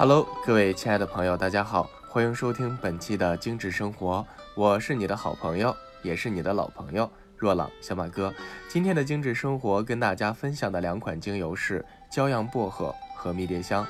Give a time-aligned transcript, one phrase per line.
[0.00, 8.32] Hello，各位亲爱的朋友，大家好，欢迎收听本期的精致生活，我是你的好朋友，也是你的老朋友若朗小马哥。
[8.66, 13.86] 今天的精致生活跟大家分享的两款精油是骄阳薄荷和迷迭香。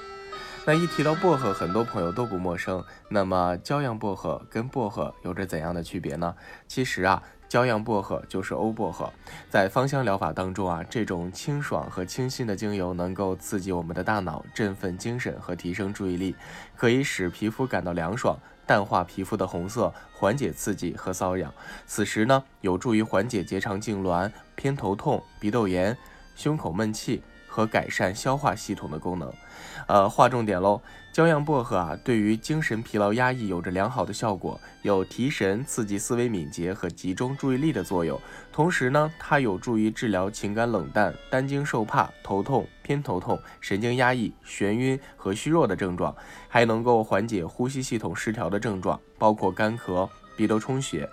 [0.67, 2.85] 那一提到薄荷，很多朋友都不陌生。
[3.09, 6.35] 那么骄阳薄荷跟薄荷有着怎样的区别呢？
[6.67, 7.23] 其实啊。
[7.49, 9.13] 骄阳薄荷就是欧薄荷，
[9.51, 16.37] 在芳香疗法当中啊，这种清爽和清新的精油能够刺激我们的大脑，振奋精神和提升注意力，
[16.77, 21.53] 可以使皮肤感到凉爽，淡化皮肤的红色，缓解刺激和瘙痒。
[21.87, 25.99] 此时呢，有助于缓解结肠痉挛、偏头痛、鼻窦炎、
[26.37, 27.21] 胸口闷气。
[27.51, 29.33] 和改善消化系统的功能，
[29.89, 30.81] 呃，划重点喽。
[31.13, 38.19] 骄阳薄荷啊，对于精神疲劳压抑有着良好的效果，有提神、刺激思维敏捷和集中注意力的作用。
[38.53, 46.15] 同时呢，它有助于治疗情感冷淡、担惊受怕、头痛、偏头痛、神经压抑、眩晕和虚弱的症状，
[46.47, 51.11] 还能够缓解呼吸系统失调的症状，包括干咳、鼻窦充血、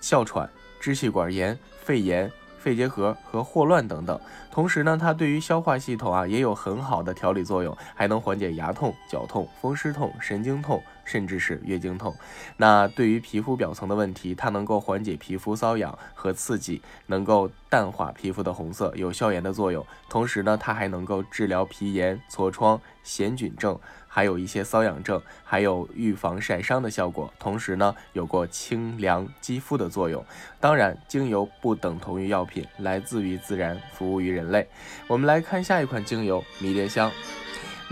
[0.00, 2.30] 哮喘、支气管炎、肺炎。
[2.62, 10.80] 肺结核和霍乱等等，同时呢，它对于消化系统啊也有很好的调理作用，还能缓解牙痛、脚痛、风湿痛、神经痛，
[11.12, 12.16] 甚至是月经痛。
[12.56, 19.86] 那对于皮肤表层的问题，它能够缓解皮肤瘙痒和刺激，能够淡化皮肤的红色，有消炎的作用。
[20.08, 23.78] 同时呢，它还能够治疗皮炎、痤疮、癣菌症。
[24.14, 30.22] 还有一些瘙痒症，还有预防晒伤的效果，同时呢，有过清凉肌肤的作用。
[30.60, 34.68] 当然，精油不等同于药品，来自于自然，服务于人类。
[35.06, 37.10] 我们来看下一款精油——迷迭香。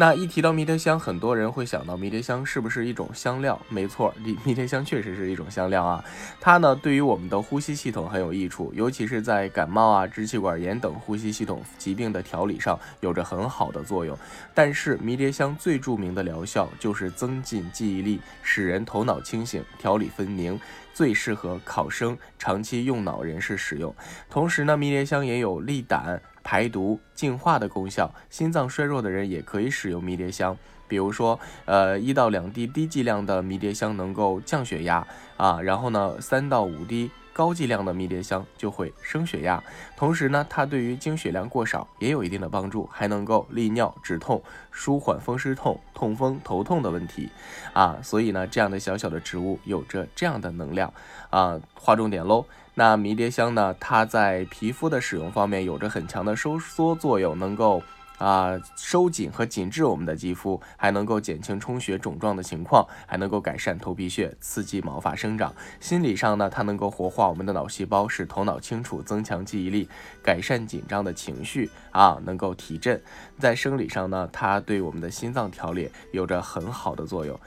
[0.01, 3.61] 那一提到迷迭香，很多人会想到迷迭香是不是一种香料？
[3.69, 6.03] 没错，迷迷迭香确实是一种香料啊。
[6.41, 14.17] 它呢，对于我们的呼吸系统很有益处，尤其是在感冒啊、支气管炎等呼吸系统疾病的调理上有着很好的作用。
[14.55, 20.59] 但是迷迭香最著名的疗效就是增进记忆力，使人头脑清醒，条理分明，
[21.01, 23.95] 最适合考生、长期用脑人士使用。
[24.29, 26.21] 同时呢，迷迭香也有利胆。
[26.43, 30.55] 排毒净化的功效，心脏衰弱的人也可以使用迷迭香。
[30.87, 35.07] 比如说，呃，一到两滴低剂量的迷迭香能够降血压
[35.39, 39.63] 啊，然后呢，三到五滴高剂量的迷迭香就会升血压。
[39.97, 47.31] 同时呢，它对于经血量过少也有一定的帮助，还能够利尿止痛，舒缓风湿痛、痛风、头痛的问题
[47.73, 47.99] 啊。
[48.03, 50.93] 所以呢，这样的小小的植物有着这样的能量
[51.31, 51.61] 啊。
[51.75, 52.45] 划重点喽。
[52.75, 53.75] 那迷迭香呢？
[53.81, 57.83] 它在皮肤的使用方面有着很强的收缩作用，能够
[58.21, 65.53] 啊收紧和紧致我们的肌肤，还能够减轻充血肿胀的情况，还能够改善头皮屑，刺激毛发生长。
[65.81, 69.89] 心理上呢，它能够活化我们的脑细胞，使头脑清楚，增强记忆力，
[70.23, 73.03] 改善紧张的情绪啊，能够提振。
[73.39, 77.41] 在生理上呢，它对我们的心脏调理有着很好的作用。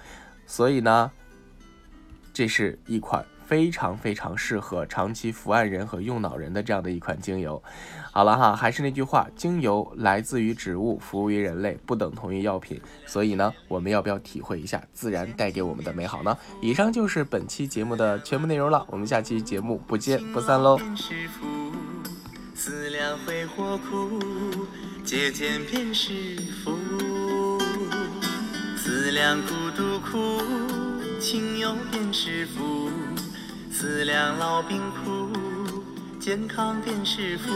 [0.48, 1.12] 所以呢，
[2.34, 3.24] 这是一款。
[3.54, 7.62] 非常非常适合长期伏案人和用脑人的这样的一款精油。
[8.12, 12.82] 好了哈，还是那句话，精油来自于植物，服务于人类，不等同于药品。
[13.06, 16.36] 所以呢，我们要不要体会一下自然带给我们的美好呢？
[16.64, 20.80] 以上就是本期节目的全部内容了，我们下期节目不见不散喽。
[22.56, 23.20] 思量
[23.88, 24.10] 苦，
[25.04, 26.12] 借剑便是
[26.66, 27.60] 福。
[28.78, 30.42] 思量孤独苦，
[31.20, 32.90] 情有便是福。
[33.74, 35.32] 思量老病苦，
[36.20, 37.54] 健康便是福。